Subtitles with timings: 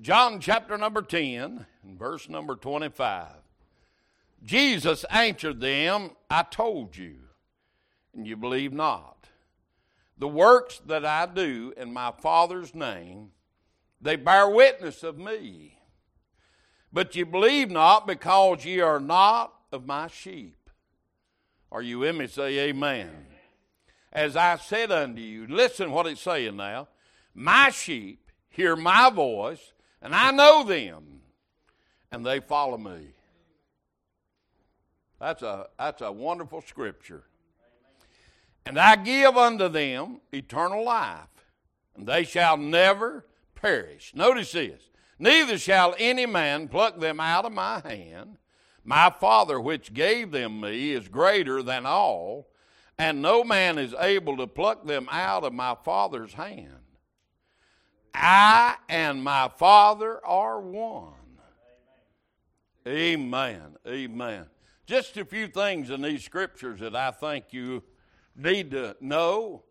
[0.00, 3.26] John chapter number 10 and verse number 25.
[4.44, 7.16] Jesus answered them, I told you,
[8.14, 9.28] and you believe not.
[10.16, 13.30] The works that I do in my Father's name,
[14.00, 15.78] they bear witness of me.
[16.92, 20.70] But you believe not because ye are not of my sheep.
[21.72, 22.28] Are you with me?
[22.28, 23.10] Say amen.
[24.12, 26.86] As I said unto you, listen what it's saying now.
[27.34, 31.20] My sheep hear my voice, and I know them,
[32.10, 33.14] and they follow me.
[35.20, 37.24] That's a, that's a wonderful scripture.
[38.64, 41.28] And I give unto them eternal life,
[41.96, 44.12] and they shall never perish.
[44.14, 44.82] Notice this.
[45.18, 48.36] Neither shall any man pluck them out of my hand.
[48.84, 52.48] My Father, which gave them me, is greater than all,
[52.96, 56.78] and no man is able to pluck them out of my Father's hand.
[58.14, 61.12] I and my Father are one.
[62.86, 63.76] Amen.
[63.86, 64.46] Amen.
[64.86, 67.82] Just a few things in these scriptures that I think you
[68.34, 69.64] need to know,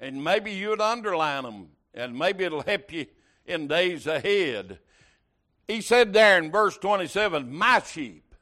[0.00, 3.06] and maybe you'd underline them, and maybe it'll help you
[3.44, 4.78] in days ahead.
[5.66, 8.34] He said there in verse 27, My sheep.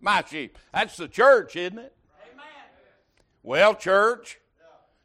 [0.00, 0.56] My sheep.
[0.72, 1.96] That's the church, isn't it?
[2.32, 2.44] Amen.
[3.42, 4.38] Well, church,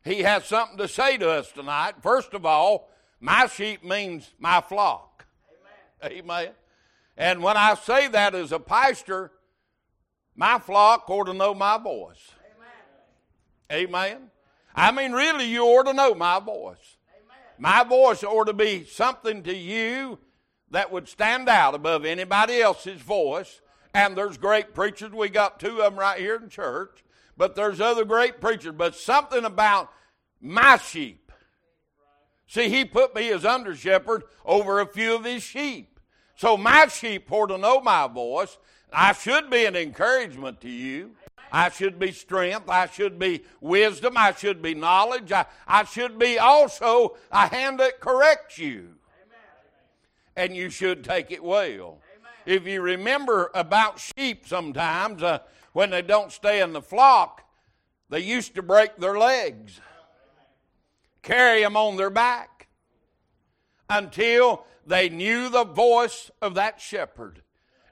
[0.03, 1.95] he has something to say to us tonight.
[2.01, 5.25] First of all, my sheep means my flock.
[6.03, 6.19] Amen.
[6.19, 6.51] Amen.
[7.15, 9.31] And when I say that as a pastor,
[10.35, 12.31] my flock ought to know my voice.
[13.71, 13.87] Amen.
[13.89, 14.29] Amen.
[14.75, 16.97] I mean, really, you ought to know my voice.
[17.15, 17.37] Amen.
[17.59, 20.19] My voice ought to be something to you
[20.71, 23.61] that would stand out above anybody else's voice.
[23.93, 25.11] And there's great preachers.
[25.11, 27.02] We got two of them right here in church.
[27.35, 28.73] But there's other great preachers.
[28.77, 29.91] But something about
[30.39, 31.23] my sheep
[32.53, 35.99] See, he put me as under shepherd over a few of his sheep.
[36.35, 38.59] So my sheep ought to know my voice.
[38.91, 41.15] I should be an encouragement to you.
[41.51, 42.69] I should be strength.
[42.69, 44.13] I should be wisdom.
[44.17, 45.31] I should be knowledge.
[45.31, 48.89] I, I should be also a hand that corrects you.
[50.35, 51.97] And you should take it well.
[52.45, 55.39] If you remember about sheep sometimes, uh,
[55.73, 57.43] when they don't stay in the flock,
[58.09, 59.79] they used to break their legs
[61.23, 62.67] carry them on their back
[63.89, 67.41] until they knew the voice of that shepherd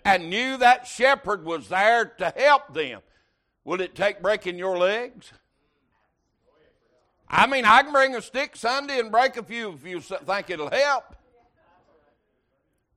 [0.05, 3.01] and knew that shepherd was there to help them.
[3.63, 5.31] Will it take breaking your legs?
[7.27, 10.49] I mean, I can bring a stick Sunday and break a few if you think
[10.49, 11.15] it'll help.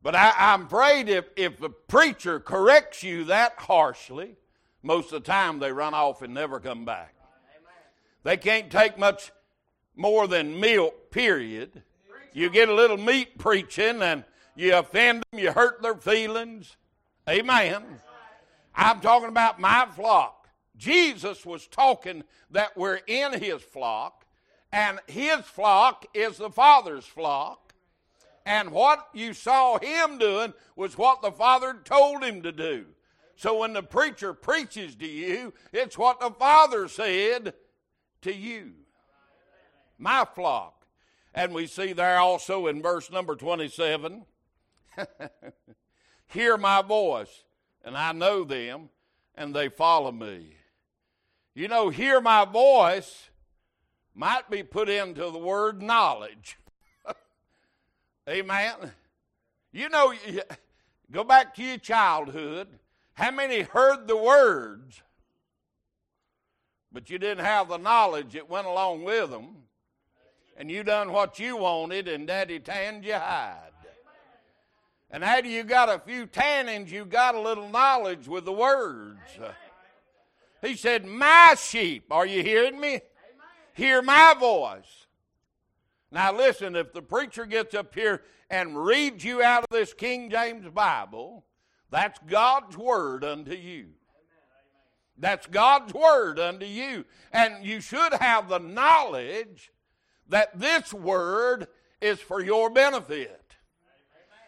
[0.03, 4.37] But I, am afraid if, if the preacher corrects you that harshly,
[4.84, 7.15] most of the time they run off and never come back.
[8.22, 9.33] They can't take much
[9.97, 11.83] more than milk, period.
[12.33, 14.25] You get a little meat preaching and
[14.55, 16.77] you offend them, you hurt their feelings.
[17.28, 17.83] Amen.
[18.75, 20.49] I'm talking about my flock.
[20.77, 24.27] Jesus was talking that we're in his flock,
[24.72, 27.72] and his flock is the Father's flock.
[28.45, 32.87] And what you saw him doing was what the Father told him to do.
[33.37, 37.55] So when the preacher preaches to you, it's what the Father said
[38.22, 38.72] to you
[39.99, 40.87] my flock.
[41.34, 44.25] And we see there also in verse number 27
[46.28, 47.45] Hear my voice,
[47.84, 48.89] and I know them,
[49.34, 50.55] and they follow me.
[51.55, 53.31] You know, hear my voice
[54.15, 56.59] might be put into the word knowledge.
[58.28, 58.75] Amen.
[59.72, 60.12] You know,
[61.12, 62.69] go back to your childhood.
[63.15, 65.03] How many heard the words,
[66.93, 69.65] but you didn't have the knowledge that went along with them?
[70.57, 73.71] and you done what you wanted, and Daddy tanned you hide.
[75.11, 79.21] And after you got a few tannings, you got a little knowledge with the words.
[80.61, 83.01] He said, My sheep, are you hearing me?
[83.75, 85.07] Hear my voice.
[86.11, 90.31] Now, listen, if the preacher gets up here and reads you out of this King
[90.31, 91.45] James Bible,
[91.91, 93.86] that's God's word unto you.
[95.16, 97.04] That's God's word unto you.
[97.33, 99.71] And you should have the knowledge
[100.28, 101.69] that this word
[102.01, 103.41] is for your benefit.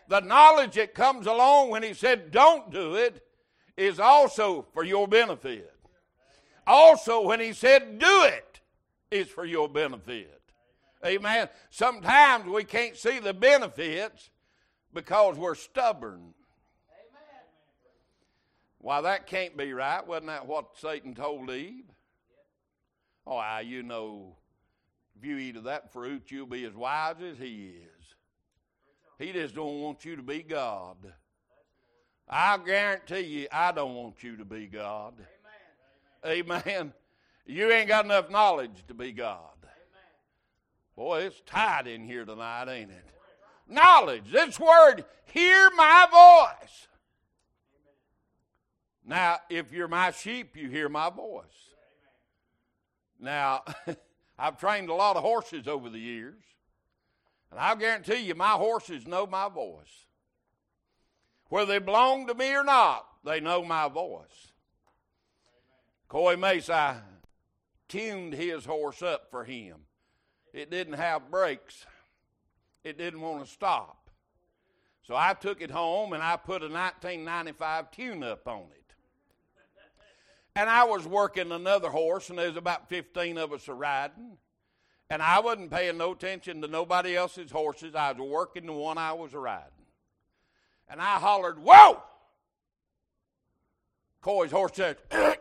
[0.08, 3.22] The knowledge that comes along when he said, don't do it,
[3.76, 5.72] is also for your benefit.
[6.66, 8.60] Also, when he said, do it,
[9.10, 10.40] is for your benefit.
[11.04, 11.48] Amen.
[11.70, 14.30] Sometimes we can't see the benefits
[14.92, 16.34] because we're stubborn.
[18.86, 20.06] Why, that can't be right.
[20.06, 21.90] Wasn't that what Satan told Eve?
[23.26, 24.36] Oh, ah, you know
[25.18, 28.14] if you eat of that fruit, you'll be as wise as he is.
[29.18, 30.98] He just don't want you to be God.
[32.28, 35.14] I guarantee you, I don't want you to be God.
[36.24, 36.62] Amen.
[36.64, 36.92] Amen.
[37.44, 39.40] You ain't got enough knowledge to be God.
[40.94, 43.04] Boy, it's tight in here tonight, ain't it?
[43.68, 44.30] Knowledge.
[44.30, 46.06] This word, hear my
[46.62, 46.86] voice.
[49.06, 51.44] Now, if you're my sheep, you hear my voice.
[53.20, 53.62] Now,
[54.38, 56.42] I've trained a lot of horses over the years,
[57.50, 60.06] and I'll guarantee you my horses know my voice.
[61.48, 64.52] Whether they belong to me or not, they know my voice.
[66.08, 66.96] Coy Mace, I
[67.88, 69.76] tuned his horse up for him.
[70.52, 71.86] It didn't have brakes,
[72.82, 74.10] it didn't want to stop.
[75.06, 78.85] So I took it home and I put a 1995 tune up on it.
[80.56, 84.38] And I was working another horse, and there's about 15 of us a riding.
[85.10, 87.94] And I wasn't paying no attention to nobody else's horses.
[87.94, 89.68] I was working the one I was riding.
[90.88, 92.02] And I hollered, Whoa!
[94.22, 94.96] Coy's horse said,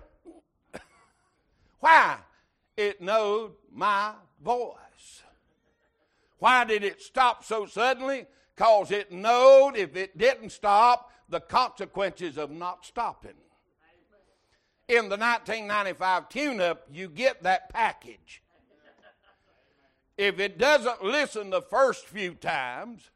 [1.80, 2.18] Why?
[2.76, 4.12] It knowed my
[4.44, 5.24] voice.
[6.40, 8.26] Why did it stop so suddenly?
[8.54, 13.32] Because it knowed if it didn't stop, the consequences of not stopping
[14.88, 18.42] in the 1995 tune up, you get that package.
[20.18, 23.10] If it doesn't listen the first few times,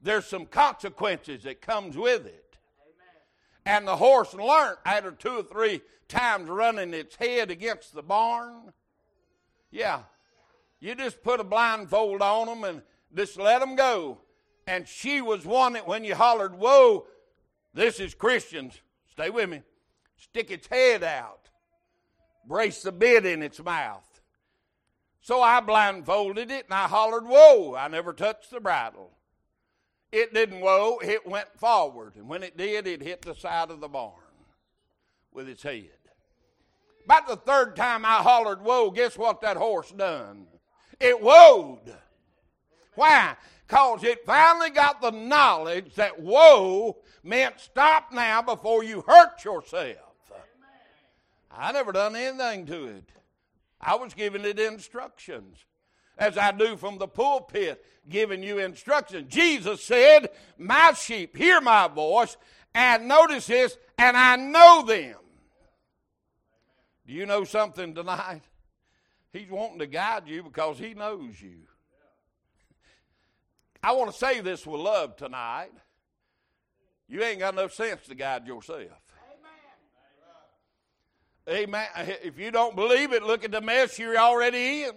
[0.00, 2.56] there's some consequences that comes with it.
[3.64, 8.72] And the horse learned after two or three times running its head against the barn.
[9.70, 10.00] Yeah.
[10.80, 12.82] You just put a blindfold on them and
[13.14, 14.18] just let them go.
[14.66, 17.06] And she was one that when you hollered, Whoa,
[17.72, 18.80] this is Christians.
[19.12, 19.62] Stay with me
[20.16, 21.48] stick its head out,
[22.46, 24.20] brace the bit in its mouth.
[25.20, 27.76] So I blindfolded it and I hollered, Whoa!
[27.76, 29.10] I never touched the bridle.
[30.10, 32.16] It didn't whoa, it went forward.
[32.16, 34.12] And when it did, it hit the side of the barn
[35.32, 35.88] with its head.
[37.04, 40.46] About the third time I hollered, Whoa, guess what that horse done?
[41.00, 41.94] It whoaed.
[42.94, 43.36] Why?
[43.66, 49.96] Because it finally got the knowledge that whoa meant stop now before you hurt yourself.
[51.50, 53.10] I never done anything to it.
[53.80, 55.64] I was giving it instructions,
[56.16, 59.32] as I do from the pulpit, giving you instructions.
[59.32, 62.36] Jesus said, My sheep hear my voice,
[62.74, 65.16] and notice this, and I know them.
[67.06, 68.42] Do you know something tonight?
[69.32, 71.66] He's wanting to guide you because he knows you.
[73.82, 75.72] I want to say this with love tonight.
[77.08, 78.80] You ain't got enough sense to guide yourself.
[81.48, 81.86] Amen.
[81.96, 82.16] Amen.
[82.22, 84.92] If you don't believe it, look at the mess you're already in.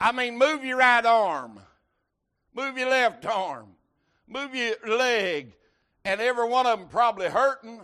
[0.00, 1.60] I mean, move your right arm,
[2.54, 3.68] move your left arm,
[4.26, 5.52] move your leg,
[6.04, 7.80] and every one of them probably hurting.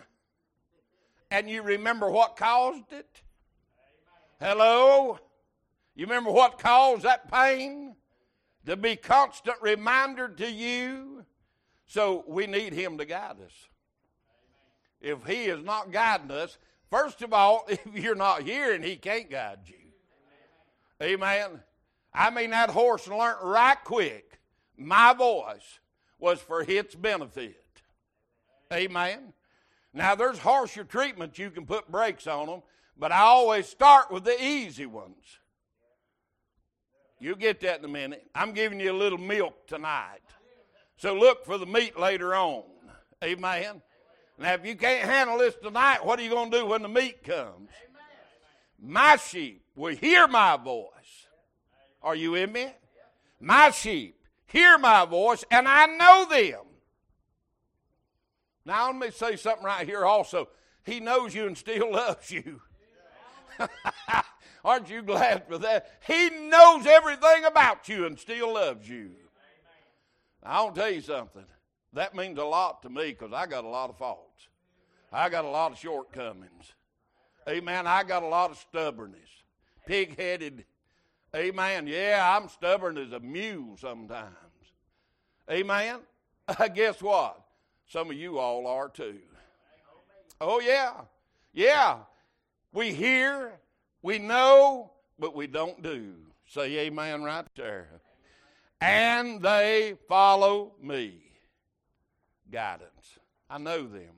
[1.31, 3.23] And you remember what caused it?
[4.41, 5.19] Hello?
[5.94, 7.94] You remember what caused that pain?
[8.67, 11.25] To be constant reminder to you.
[11.88, 13.69] So we need Him to guide us.
[15.00, 16.58] If He is not guiding us,
[16.90, 19.75] First of all, if you're not hearing, he can't guide you.
[21.02, 21.61] Amen.
[22.12, 24.40] I mean, that horse learned right quick.
[24.76, 25.79] My voice
[26.19, 27.65] was for its benefit.
[28.72, 29.32] Amen.
[29.94, 32.63] Now, there's harsher treatments you can put brakes on them,
[32.96, 35.39] but I always start with the easy ones.
[37.20, 38.29] You'll get that in a minute.
[38.34, 40.20] I'm giving you a little milk tonight.
[40.98, 42.64] So look for the meat later on.
[43.22, 43.82] Amen.
[44.36, 46.88] Now, if you can't handle this tonight, what are you going to do when the
[46.88, 47.70] meat comes?
[48.81, 50.90] My sheep will hear my voice.
[52.02, 52.67] Are you in me?
[53.40, 56.64] My sheep hear my voice, and I know them.
[58.64, 60.48] Now, let me say something right here also.
[60.84, 62.60] He knows you and still loves you.
[64.64, 65.90] Aren't you glad for that?
[66.06, 69.12] He knows everything about you and still loves you.
[70.43, 71.45] I want to tell you something.
[71.93, 74.49] That means a lot to me because I got a lot of faults.
[75.13, 76.73] I got a lot of shortcomings.
[77.49, 77.87] Amen.
[77.87, 79.29] I got a lot of stubbornness.
[79.87, 80.65] Pig headed.
[81.35, 81.87] Amen.
[81.87, 84.35] Yeah, I'm stubborn as a mule sometimes.
[85.51, 86.01] Amen.
[86.75, 87.41] Guess what?
[87.87, 89.19] Some of you all are too.
[90.41, 90.93] Oh, yeah.
[91.55, 91.99] Yeah.
[92.73, 93.53] We hear,
[94.03, 96.15] we know, but we don't do.
[96.47, 98.01] Say amen right there.
[98.81, 101.20] And they follow me
[102.51, 103.19] guidance.
[103.51, 104.15] I know them.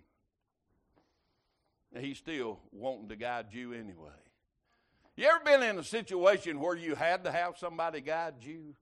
[1.99, 4.11] He's still wanting to guide you anyway.
[5.17, 8.75] You ever been in a situation where you had to have somebody guide you?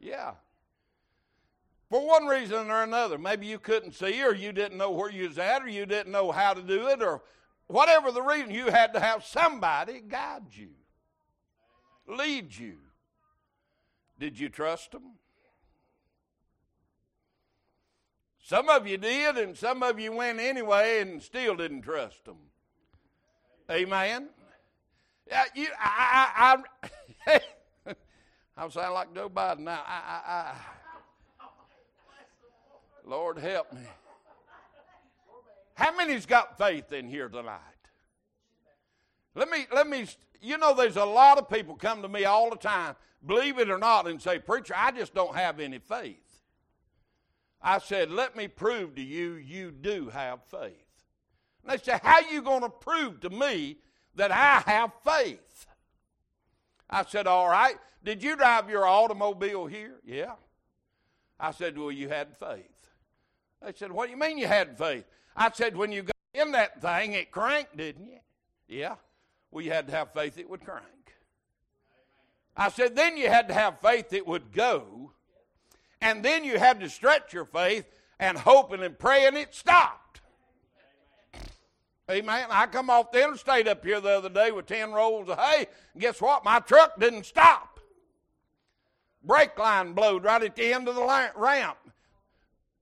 [0.00, 0.32] Yeah.
[1.90, 3.18] for one reason or another.
[3.18, 6.12] Maybe you couldn't see, or you didn't know where you was at, or you didn't
[6.12, 7.22] know how to do it, or
[7.66, 10.70] whatever the reason, you had to have somebody guide you,
[12.06, 12.76] lead you.
[14.18, 15.02] Did you trust them?
[18.42, 22.38] Some of you did, and some of you went anyway and still didn't trust them.
[23.70, 24.30] Amen.
[25.28, 26.62] Yeah, you, I,
[27.26, 27.40] I,
[27.86, 27.94] I,
[28.56, 29.82] I sound like Joe Biden now.
[29.86, 30.54] I, I, I,
[33.04, 33.82] Lord help me.
[35.74, 37.77] How many's got faith in here tonight?
[39.38, 40.04] Let me, let me,
[40.42, 43.70] you know, there's a lot of people come to me all the time, believe it
[43.70, 46.42] or not, and say, Preacher, I just don't have any faith.
[47.62, 50.72] I said, Let me prove to you, you do have faith.
[51.62, 53.76] And they say, How are you going to prove to me
[54.16, 55.66] that I have faith?
[56.90, 57.76] I said, All right.
[58.02, 60.00] Did you drive your automobile here?
[60.04, 60.32] Yeah.
[61.38, 62.90] I said, Well, you had faith.
[63.64, 65.04] They said, What do you mean you had faith?
[65.36, 68.18] I said, When you got in that thing, it cranked, didn't you?
[68.66, 68.96] Yeah.
[69.50, 70.84] Well, you had to have faith it would crank.
[72.56, 75.12] I said, Then you had to have faith it would go.
[76.00, 77.86] And then you had to stretch your faith
[78.18, 80.20] and hoping and praying it stopped.
[82.10, 82.46] Amen.
[82.50, 85.66] I come off the interstate up here the other day with 10 rolls of hay.
[85.92, 86.44] And guess what?
[86.44, 87.80] My truck didn't stop.
[89.22, 91.76] Brake line blowed right at the end of the ramp.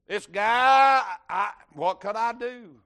[0.06, 2.76] This guy, I, what could I do?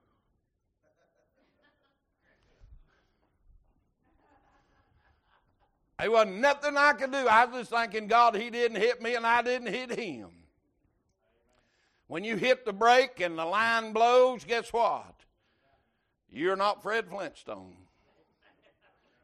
[6.01, 7.27] There wasn't nothing I could do.
[7.27, 10.29] I was just thanking God he didn't hit me and I didn't hit him.
[12.07, 15.13] When you hit the brake and the line blows, guess what?
[16.31, 17.75] You're not Fred Flintstone.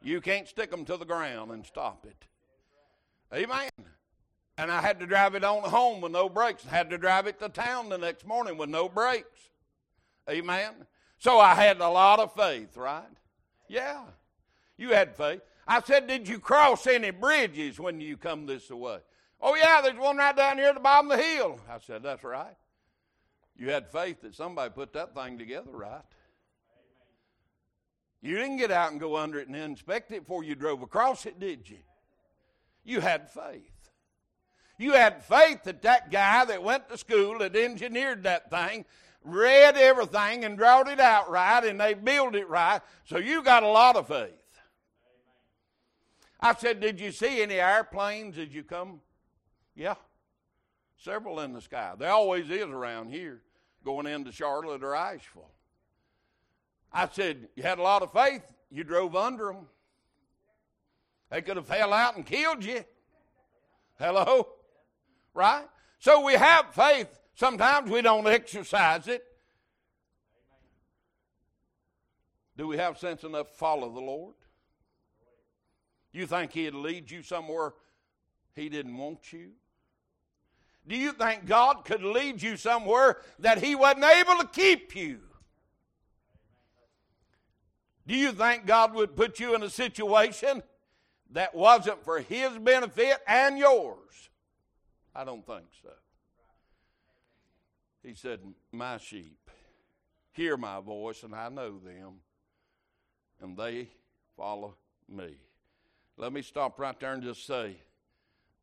[0.02, 2.26] You can't stick them to the ground and stop it.
[3.34, 3.70] Amen.
[4.56, 6.64] And I had to drive it on home with no brakes.
[6.64, 9.50] I had to drive it to town the next morning with no brakes.
[10.30, 10.74] Amen.
[11.18, 13.02] So I had a lot of faith, right?
[13.66, 14.02] Yeah.
[14.76, 15.40] You had faith.
[15.68, 18.98] I said, Did you cross any bridges when you come this way?
[19.40, 21.60] Oh, yeah, there's one right down here at the bottom of the hill.
[21.70, 22.56] I said, That's right.
[23.56, 26.02] You had faith that somebody put that thing together, right?
[28.22, 31.26] You didn't get out and go under it and inspect it before you drove across
[31.26, 31.78] it, did you?
[32.84, 33.90] You had faith.
[34.78, 38.84] You had faith that that guy that went to school that engineered that thing
[39.24, 42.80] read everything and drawed it out right and they built it right.
[43.04, 44.32] So you got a lot of faith.
[46.40, 49.00] I said, Did you see any airplanes as you come?
[49.74, 49.94] Yeah.
[50.96, 51.92] Several in the sky.
[51.98, 53.40] There always is around here
[53.84, 55.50] going into Charlotte or Asheville.
[56.92, 58.42] I said, You had a lot of faith.
[58.70, 59.66] You drove under them.
[61.30, 62.84] They could have fell out and killed you.
[63.98, 64.48] Hello?
[65.34, 65.64] Right?
[65.98, 67.20] So we have faith.
[67.34, 69.24] Sometimes we don't exercise it.
[72.56, 74.34] Do we have sense enough to follow the Lord?
[76.12, 77.74] You think He'd lead you somewhere
[78.54, 79.50] He didn't want you?
[80.86, 85.20] Do you think God could lead you somewhere that He wasn't able to keep you?
[88.06, 90.62] Do you think God would put you in a situation
[91.32, 94.30] that wasn't for His benefit and yours?
[95.14, 95.90] I don't think so.
[98.02, 98.40] He said,
[98.72, 99.38] My sheep
[100.38, 102.20] hear my voice, and I know them,
[103.42, 103.88] and they
[104.36, 104.76] follow
[105.08, 105.34] me.
[106.18, 107.76] Let me stop right there and just say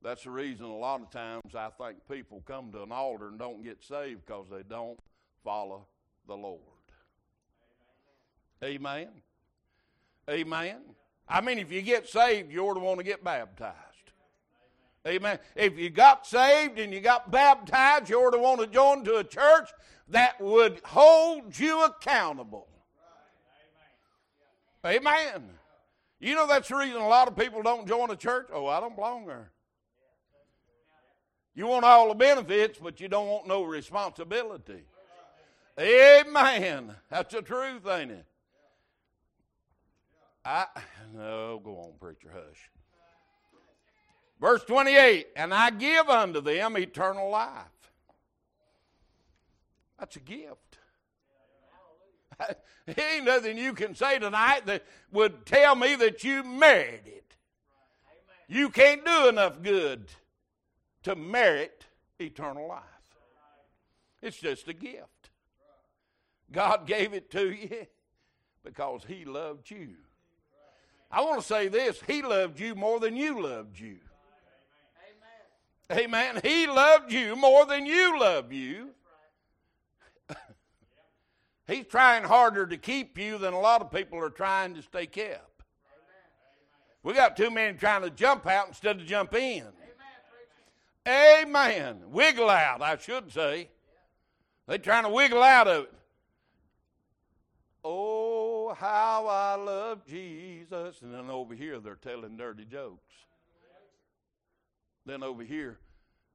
[0.04, 3.40] that's the reason a lot of times I think people come to an altar and
[3.40, 5.00] don't get saved because they don't
[5.42, 5.88] follow
[6.28, 6.60] the Lord.
[8.62, 9.08] Amen.
[10.30, 10.78] Amen.
[11.30, 13.76] I mean, if you get saved, you ought to want to get baptized.
[15.08, 15.40] Amen.
[15.56, 19.18] If you got saved and you got baptized, you ought to want to join to
[19.18, 19.70] a church
[20.10, 22.68] that would hold you accountable.
[24.86, 25.50] Amen.
[26.26, 28.48] You know that's the reason a lot of people don't join a church?
[28.52, 29.52] Oh, I don't belong there.
[31.54, 34.86] You want all the benefits, but you don't want no responsibility.
[35.80, 36.96] Amen.
[37.12, 38.26] That's the truth, ain't it?
[40.44, 40.66] I
[41.14, 42.72] no, go on, preacher, hush.
[44.42, 47.68] Verse 28 And I give unto them eternal life.
[50.00, 50.80] That's a gift.
[52.88, 57.36] ain't nothing you can say tonight that would tell me that you merit it.
[58.48, 60.06] You can't do enough good
[61.04, 61.86] to merit
[62.20, 62.82] eternal life.
[64.22, 65.30] It's just a gift.
[66.52, 67.88] God gave it to you
[68.64, 69.96] because He loved you.
[71.12, 73.98] I want to say this He loved you more than you loved you.
[75.92, 76.40] Amen.
[76.44, 78.90] He loved you more than you love you.
[81.68, 85.08] He's trying harder to keep you than a lot of people are trying to stay
[85.08, 85.64] kept.
[87.02, 89.66] We got too many trying to jump out instead of jump in.
[91.08, 92.02] Amen.
[92.08, 93.70] Wiggle out, I should say.
[94.68, 95.94] They're trying to wiggle out of it.
[97.84, 101.02] Oh, how I love Jesus.
[101.04, 103.14] And then over here, they're telling dirty jokes.
[105.06, 105.78] Then over here,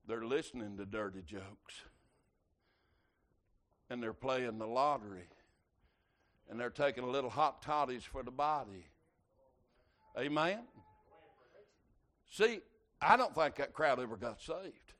[0.07, 1.83] they're listening to dirty jokes.
[3.91, 5.29] And they're playing the lottery.
[6.49, 8.87] And they're taking a little hot toddies for the body.
[10.19, 10.61] Amen?
[12.31, 12.61] See,
[13.03, 14.95] I don't think that crowd ever got saved.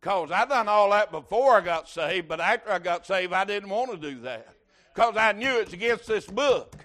[0.00, 3.44] Because I done all that before I got saved, but after I got saved, I
[3.44, 4.48] didn't want to do that.
[4.94, 6.76] Because I knew it's against this book.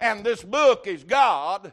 [0.00, 1.72] And this book is God.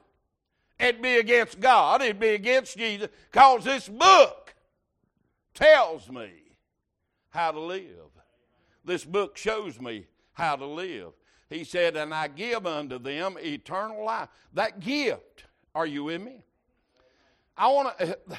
[0.79, 2.01] It'd be against God.
[2.01, 3.09] It'd be against Jesus.
[3.31, 4.55] Because this book
[5.53, 6.31] tells me
[7.35, 8.09] how to live.
[8.83, 11.11] This book shows me how to live.
[11.49, 14.29] He said, And I give unto them eternal life.
[14.53, 16.43] That gift, are you with me?
[17.57, 18.17] I want to,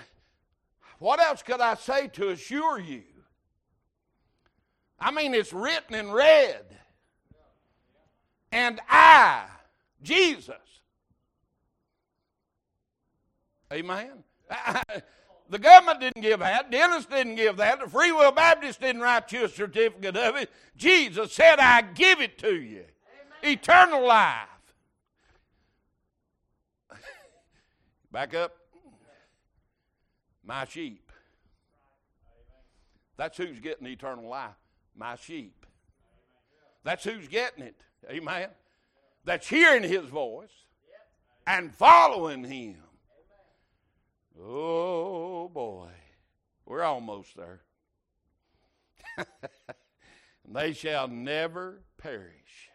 [0.99, 3.05] what else could I say to assure you?
[4.99, 6.65] I mean, it's written in red.
[8.50, 9.45] And I,
[10.03, 10.55] Jesus.
[13.73, 14.25] Amen.
[15.49, 16.71] the government didn't give that.
[16.71, 17.81] Dennis didn't give that.
[17.81, 20.50] The Free Will Baptist didn't write you a certificate of it.
[20.76, 22.85] Jesus said, I give it to you.
[23.43, 23.53] Amen.
[23.53, 24.49] Eternal life.
[28.12, 28.57] Back up
[30.45, 31.12] my sheep.
[33.17, 34.55] That's who's getting eternal life.
[34.97, 35.67] My sheep.
[36.85, 37.76] That's who's getting it.
[38.09, 38.49] Amen.
[39.25, 40.50] That's hearing his voice
[41.47, 42.76] and following him.
[44.43, 45.88] Oh boy.
[46.64, 47.62] We're almost there.
[50.49, 52.71] they shall never perish.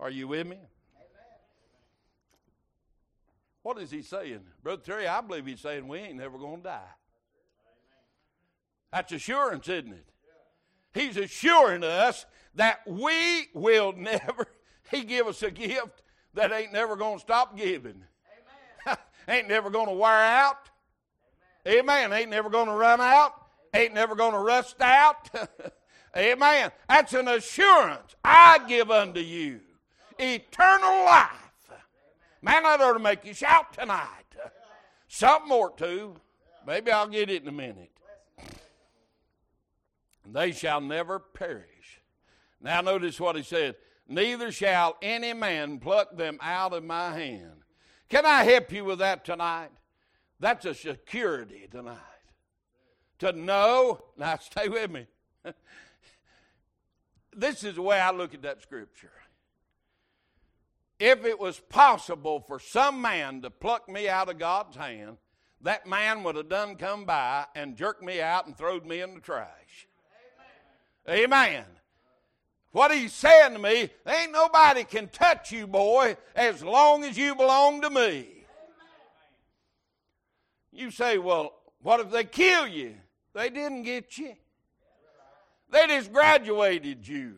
[0.00, 0.58] Are you with me?
[3.62, 4.40] What is he saying?
[4.62, 6.80] Brother Terry, I believe he's saying we ain't never going to die.
[8.92, 10.06] That's assurance, isn't it?
[10.94, 12.24] He's assuring us
[12.54, 14.46] that we will never,
[14.90, 16.02] he give us a gift
[16.34, 18.04] that ain't never going to stop giving.
[19.28, 20.70] Ain't never going to wear out.
[21.66, 22.12] Amen.
[22.12, 23.32] Ain't never going to run out.
[23.74, 25.30] Ain't never going to rust out.
[26.16, 26.72] Amen.
[26.88, 29.60] That's an assurance I give unto you
[30.18, 31.48] eternal life
[32.40, 34.06] Man, that ought to make you shout tonight.
[35.08, 36.14] Something more too.
[36.66, 37.90] Maybe I'll get it in a minute.
[40.24, 42.02] They shall never perish.
[42.60, 47.62] Now, notice what he said Neither shall any man pluck them out of my hand.
[48.08, 49.70] Can I help you with that tonight?
[50.40, 51.96] That's a security tonight.
[53.18, 55.06] To know, now stay with me.
[57.36, 59.10] this is the way I look at that scripture
[60.98, 65.18] if it was possible for some man to pluck me out of God's hand,
[65.60, 69.14] that man would have done come by and jerked me out and throwed me in
[69.14, 69.86] the trash.
[71.08, 71.24] Amen.
[71.24, 71.64] Amen.
[72.72, 77.34] What he's saying to me, ain't nobody can touch you, boy, as long as you
[77.34, 78.28] belong to me.
[80.70, 82.94] You say, well, what if they kill you?
[83.34, 84.34] They didn't get you.
[85.70, 87.36] They just graduated you.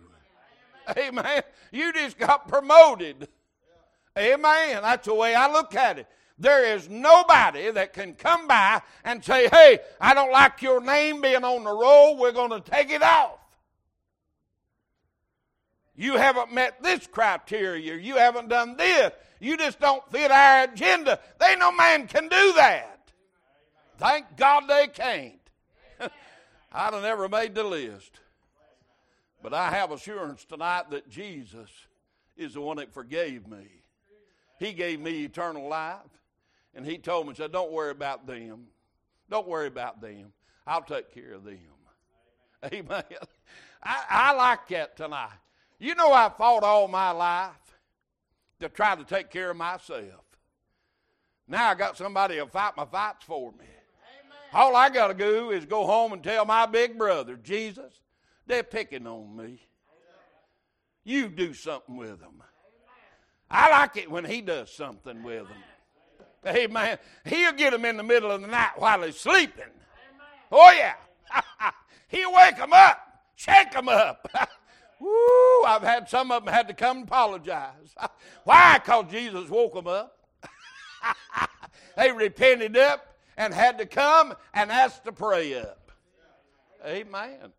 [0.97, 1.43] Amen.
[1.73, 3.29] You just got promoted.
[4.19, 4.83] Amen.
[4.83, 6.07] That's the way I look at it.
[6.39, 11.21] There is nobody that can come by and say, hey, I don't like your name
[11.21, 12.17] being on the roll.
[12.17, 13.40] We're going to take it off.
[16.01, 17.95] You haven't met this criteria.
[17.97, 19.13] You haven't done this.
[19.39, 21.21] You just don't fit our agenda.
[21.39, 23.11] They no man can do that.
[23.99, 25.35] Thank God they can't.
[26.73, 28.19] I'd have never made the list.
[29.43, 31.69] But I have assurance tonight that Jesus
[32.35, 33.67] is the one that forgave me.
[34.59, 35.99] He gave me eternal life.
[36.75, 38.69] And he told me, said, Don't worry about them.
[39.29, 40.33] Don't worry about them.
[40.67, 41.59] I'll take care of them.
[42.73, 43.05] Amen.
[43.83, 45.29] I, I like that tonight.
[45.81, 47.55] You know, I fought all my life
[48.61, 50.25] to try to take care of myself.
[51.49, 53.65] Now I got somebody to fight my fights for me.
[53.65, 54.39] Amen.
[54.53, 57.95] All I got to do is go home and tell my big brother, Jesus,
[58.47, 59.59] they're picking on me.
[61.03, 62.43] You do something with them.
[63.51, 65.57] I like it when he does something with them.
[66.47, 66.99] Amen.
[67.25, 69.65] He'll get them in the middle of the night while they're sleeping.
[70.53, 70.95] Oh, yeah.
[72.09, 73.01] He'll wake them up,
[73.35, 74.31] shake them up.
[75.01, 77.95] Woo, I've had some of them had to come and apologize.
[78.45, 78.79] Why?
[78.79, 80.19] Because Jesus woke them up.
[81.97, 85.91] they repented up and had to come and ask to pray up.
[86.87, 87.53] Amen.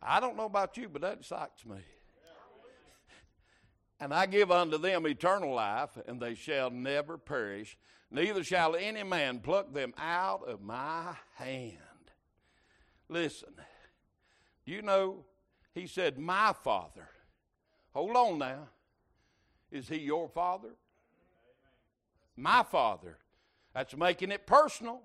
[0.00, 1.78] I don't know about you, but that excites me.
[3.98, 7.78] And I give unto them eternal life, and they shall never perish,
[8.10, 11.78] neither shall any man pluck them out of my hand.
[13.08, 13.54] Listen,
[14.64, 15.24] you know,
[15.74, 17.08] he said, My father.
[17.92, 18.68] Hold on now.
[19.70, 20.70] Is he your father?
[22.36, 23.18] My father.
[23.74, 25.00] That's making it personal.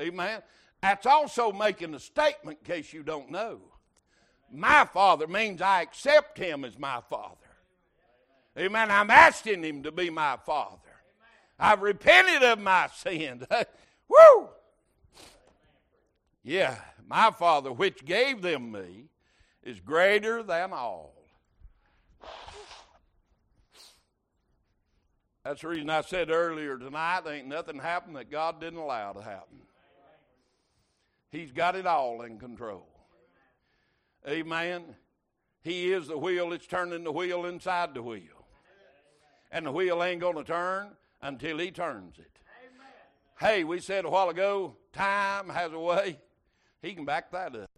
[0.00, 0.42] Amen.
[0.82, 3.60] That's also making a statement in case you don't know.
[4.52, 7.34] My father means I accept him as my father.
[8.58, 8.90] Amen.
[8.90, 10.78] I'm asking him to be my father.
[11.58, 13.44] I've repented of my sins.
[14.08, 14.48] Woo!
[16.42, 16.76] Yeah,
[17.06, 19.06] my father, which gave them me,
[19.66, 21.12] is greater than all.
[25.44, 29.22] That's the reason I said earlier tonight, ain't nothing happened that God didn't allow to
[29.22, 29.58] happen.
[31.30, 32.88] He's got it all in control.
[34.26, 34.84] Amen.
[35.62, 38.46] He is the wheel that's turning the wheel inside the wheel.
[39.50, 40.90] And the wheel ain't going to turn
[41.22, 42.38] until He turns it.
[43.38, 46.18] Hey, we said a while ago, time has a way.
[46.82, 47.70] He can back that up.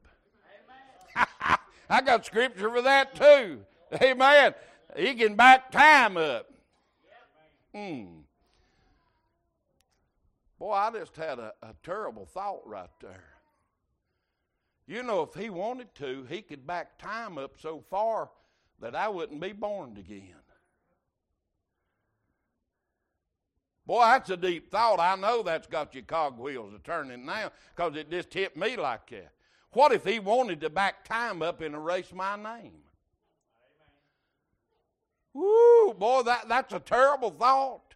[1.88, 3.60] I got scripture for that too.
[4.02, 4.54] Amen.
[4.96, 6.46] He can back time up.
[7.74, 8.04] Hmm.
[10.58, 13.24] Boy, I just had a, a terrible thought right there.
[14.86, 18.30] You know, if he wanted to, he could back time up so far
[18.80, 20.34] that I wouldn't be born again.
[23.86, 25.00] Boy, that's a deep thought.
[25.00, 29.08] I know that's got your cogwheels a turning now because it just hit me like
[29.10, 29.32] that.
[29.72, 32.72] What if he wanted to back time up and erase my name?
[35.34, 37.94] Woo, boy, that, that's a terrible thought.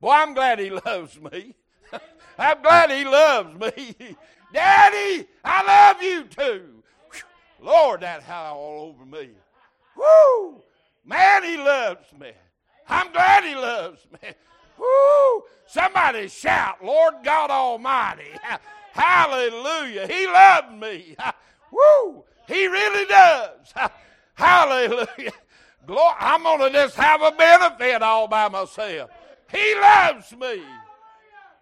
[0.00, 1.54] Boy, I'm glad he loves me.
[2.38, 4.16] I'm glad he loves me.
[4.52, 6.82] Daddy, I love you too.
[7.60, 9.30] Lord, that howl all over me.
[9.96, 10.62] Woo!
[11.04, 12.32] Man, he loves me.
[12.88, 14.30] I'm glad he loves me.
[14.78, 15.42] Woo!
[15.66, 18.30] Somebody shout, Lord God Almighty.
[18.92, 20.06] Hallelujah.
[20.06, 21.16] He loved me.
[21.70, 22.24] Woo!
[22.48, 23.74] He really does.
[24.34, 25.32] Hallelujah.
[25.86, 26.14] Glory.
[26.18, 29.10] I'm going to just have a benefit all by myself.
[29.50, 30.62] He loves me.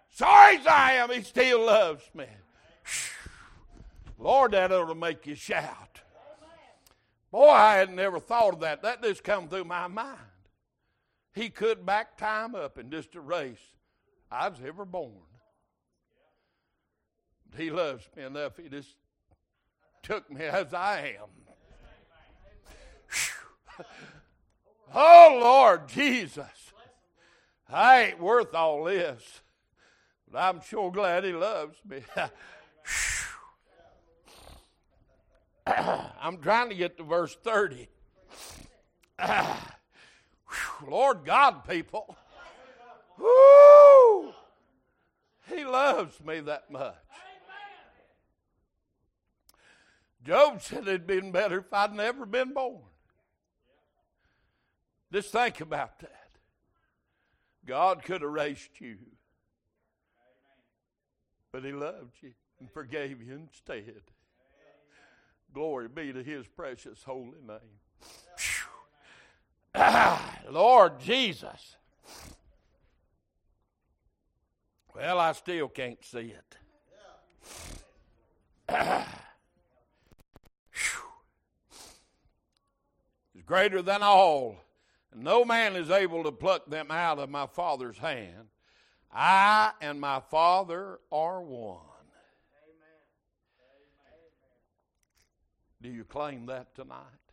[0.09, 2.25] Sorry as I am, He still loves me.
[4.19, 6.01] Lord, that ought to make you shout.
[7.31, 8.81] Boy, I had never thought of that.
[8.81, 10.17] That just come through my mind.
[11.35, 13.59] He could back time up and just erase
[14.31, 15.11] I was ever born.
[17.57, 18.55] He loves me enough.
[18.57, 18.95] He just
[20.01, 21.27] took me as I am.
[24.93, 26.71] oh, Lord Jesus.
[27.69, 29.41] I ain't worth all this,
[30.31, 32.01] but I'm sure glad He loves me.
[35.67, 37.89] I'm trying to get to verse 30.
[40.87, 42.15] Lord God, people.
[43.17, 44.33] Woo!
[45.49, 46.95] He loves me that much.
[50.23, 52.81] Job said it'd been better if I'd never been born.
[55.13, 56.29] Just think about that.
[57.65, 58.97] God could have raised you,
[61.51, 64.01] but He loved you and forgave you instead.
[65.53, 67.79] Glory be to His precious holy name.
[69.75, 71.75] Ah, Lord Jesus.
[74.95, 76.57] Well, I still can't see it.
[83.33, 84.57] it's greater than all.
[85.13, 88.47] No man is able to pluck them out of my Father's hand.
[89.13, 91.79] I and my Father are one.
[95.81, 97.24] Do you claim that tonight?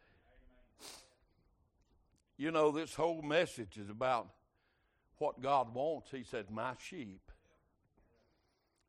[2.42, 4.26] You know, this whole message is about
[5.18, 6.10] what God wants.
[6.10, 7.30] He said, My sheep.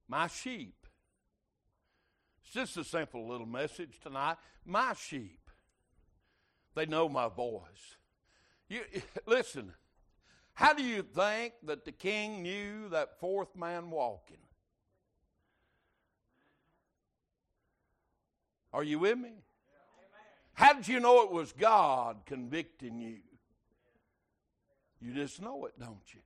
[0.07, 0.87] My sheep.
[2.41, 4.37] It's just a simple little message tonight.
[4.65, 5.51] My sheep.
[6.73, 7.97] They know my voice.
[8.69, 8.81] You
[9.27, 9.71] listen.
[10.55, 14.37] How do you think that the king knew that fourth man walking?
[18.73, 19.43] Are you with me?
[20.53, 23.17] How did you know it was God convicting you?
[25.03, 26.21] You just know it, don't you?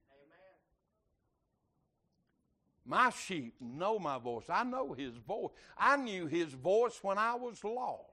[2.85, 4.45] My sheep know my voice.
[4.49, 5.51] I know his voice.
[5.77, 8.03] I knew his voice when I was lost.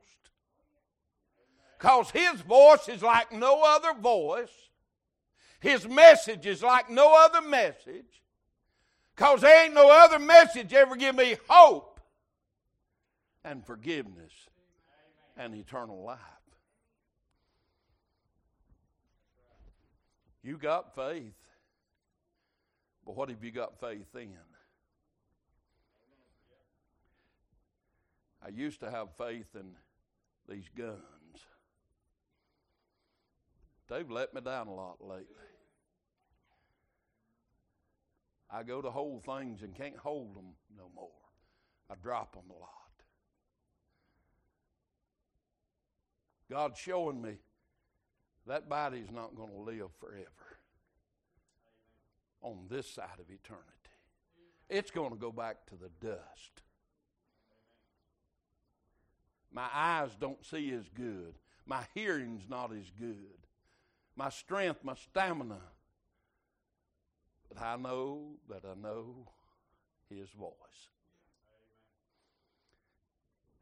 [1.79, 4.70] Because his voice is like no other voice,
[5.61, 8.22] his message is like no other message.
[9.14, 12.00] Because there ain't no other message ever give me hope
[13.44, 14.33] and forgiveness
[15.37, 16.18] and eternal life.
[20.44, 21.33] You got faith.
[23.07, 24.28] But what have you got faith in?
[28.44, 29.72] I used to have faith in
[30.48, 31.00] these guns.
[33.88, 35.24] They've let me down a lot lately.
[38.50, 41.09] I go to hold things and can't hold them no more.
[41.90, 42.70] I drop them a lot.
[46.50, 47.37] God's showing me
[48.46, 50.59] that body's not going to live forever
[52.42, 53.64] on this side of eternity.
[54.68, 56.62] It's going to go back to the dust.
[59.52, 61.35] My eyes don't see as good.
[61.66, 63.46] My hearing's not as good.
[64.16, 65.61] My strength, my stamina.
[67.48, 69.28] But I know that I know
[70.11, 70.52] His voice.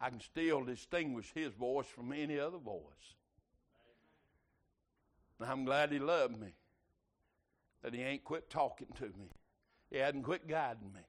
[0.00, 3.16] I can still distinguish His voice from any other voice.
[5.42, 6.54] And I'm glad He loved me
[7.82, 9.30] that he ain't quit talking to me.
[9.90, 11.00] He hadn't quit guiding me,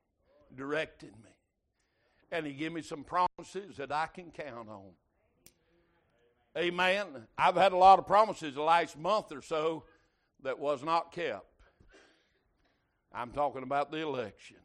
[0.56, 1.30] directing me.
[2.32, 4.90] And he gave me some promises that I can count on.
[6.58, 7.06] Amen.
[7.38, 9.84] I've had a lot of promises the last month or so
[10.42, 11.46] that was not kept.
[13.14, 14.58] I'm talking about the election.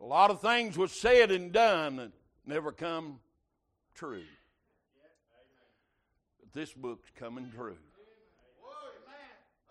[0.00, 2.12] A lot of things was said and done that
[2.46, 3.18] never come
[3.94, 4.22] true.
[6.40, 7.76] But this book's coming true.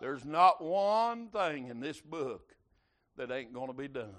[0.04, 2.54] There's not one thing in this book
[3.16, 4.14] that ain't going to be done.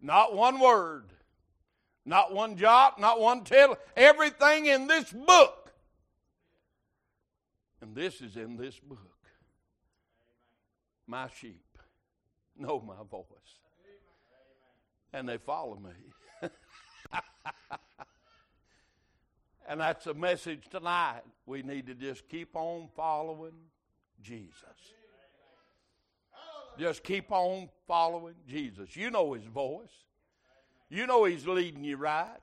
[0.00, 1.12] Not one word,
[2.06, 3.76] not one jot, not one tittle.
[3.94, 5.74] Everything in this book.
[7.82, 9.28] And this is in this book.
[11.06, 11.76] My sheep
[12.56, 13.26] know my voice.
[15.12, 16.48] And they follow me.
[19.68, 21.20] And that's the message tonight.
[21.44, 23.52] We need to just keep on following
[24.22, 24.54] Jesus.
[26.78, 28.96] Just keep on following Jesus.
[28.96, 29.92] You know his voice.
[30.88, 32.40] You know he's leading you right.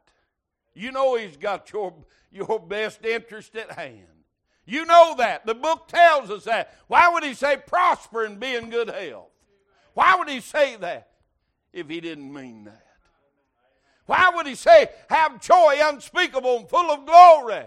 [0.75, 1.95] You know he's got your,
[2.31, 4.05] your best interest at hand.
[4.65, 5.47] You know that.
[5.47, 6.75] The book tells us that.
[6.87, 9.31] Why would he say prosper and be in good health?
[9.95, 11.09] Why would he say that
[11.73, 12.84] if he didn't mean that?
[14.05, 17.65] Why would he say, have joy unspeakable and full of glory,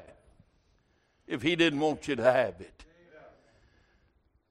[1.27, 2.85] if he didn't want you to have it?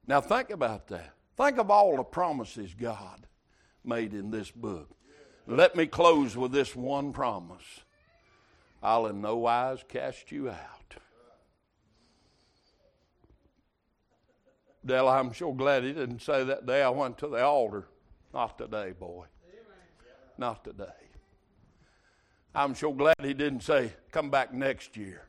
[0.06, 1.12] Now, think about that.
[1.36, 3.26] Think of all the promises God
[3.84, 4.90] made in this book.
[5.46, 7.80] Let me close with this one promise
[8.82, 10.94] I'll in no wise cast you out.
[14.84, 17.88] Dell, I'm sure glad he didn't say that day I went to the altar.
[18.32, 19.26] Not today, boy.
[20.36, 20.86] Not today.
[22.58, 25.22] I'm so glad he didn't say, come back next year.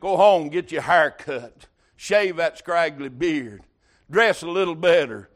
[0.00, 3.62] Go home, get your hair cut, shave that scraggly beard,
[4.10, 5.30] dress a little better,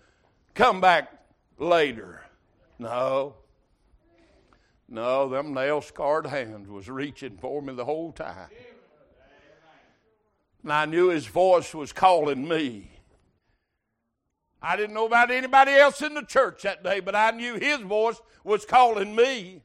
[0.53, 1.12] come back
[1.59, 2.22] later.
[2.81, 3.37] No.
[4.88, 8.50] No, them nail scarred hands was reaching for me the whole time.
[10.64, 12.90] And I knew his voice was calling me.
[14.61, 17.79] I didn't know about anybody else in the church that day, but I knew his
[17.79, 19.62] voice was calling me.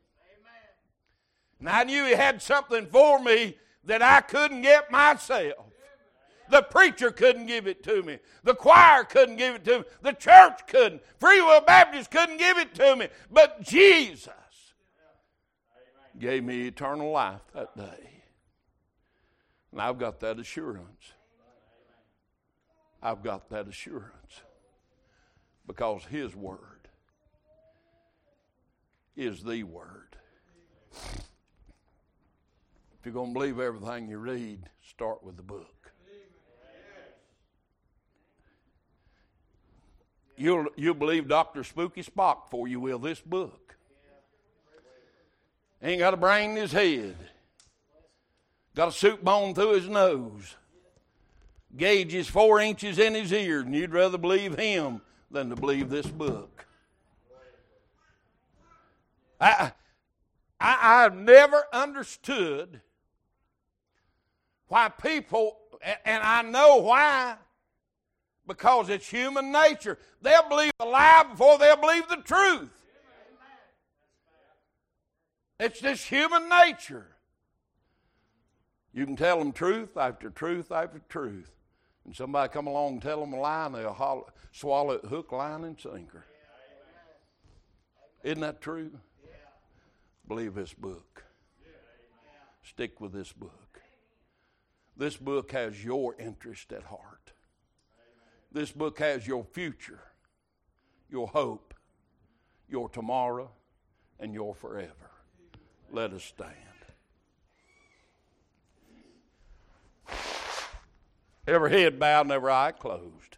[1.65, 5.65] And I knew He had something for me that I couldn't get myself.
[6.47, 8.19] The preacher couldn't give it to me.
[8.43, 9.86] The choir couldn't give it to me.
[10.04, 11.01] The church couldn't.
[11.19, 13.08] Free Will Baptist couldn't give it to me.
[13.32, 14.30] But Jesus
[16.19, 18.12] gave me eternal life that day.
[19.71, 21.13] And I've got that assurance.
[23.01, 24.41] I've got that assurance
[25.65, 26.89] because His Word
[29.15, 30.15] is the Word.
[33.05, 35.91] If you're going to believe everything you read, start with the book.
[40.35, 41.63] You'll, you'll believe Dr.
[41.63, 43.75] Spooky Spock for you will this book.
[45.83, 47.15] Ain't got a brain in his head.
[48.73, 50.55] Got a soup bone through his nose.
[51.77, 55.91] Gauge is four inches in his ear, and you'd rather believe him than to believe
[55.91, 56.65] this book.
[59.39, 59.73] I,
[60.59, 62.81] I, I've never understood
[64.67, 65.58] why people,
[66.06, 67.36] and I know why,
[68.47, 69.97] because it's human nature.
[70.21, 72.69] They'll believe the lie before they'll believe the truth.
[75.60, 77.08] It's just human nature.
[78.93, 81.51] You can tell them truth after truth after truth.
[82.06, 85.32] And somebody come along and tell them a lie, and they'll holler, swallow it hook,
[85.32, 86.23] line, and sinker.
[88.23, 88.91] Isn't that true?
[90.28, 91.23] Believe this book.
[92.63, 93.64] Stick with this book.
[94.97, 97.34] This book has your interest at heart.
[98.51, 99.99] This book has your future,
[101.10, 101.73] your hope,
[102.69, 103.51] your tomorrow,
[104.19, 105.12] and your forever.
[105.91, 106.53] Let us stand.
[111.47, 113.38] Every head bowed and every eye closed.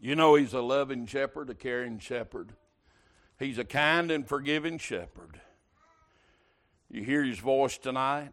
[0.00, 2.54] You know he's a loving shepherd, a caring shepherd.
[3.38, 5.40] He's a kind and forgiving shepherd.
[6.90, 8.32] You hear his voice tonight?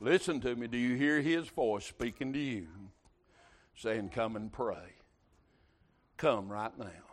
[0.00, 0.66] Listen to me.
[0.66, 2.68] Do you hear his voice speaking to you?
[3.76, 4.94] Saying, Come and pray.
[6.16, 7.05] Come right now.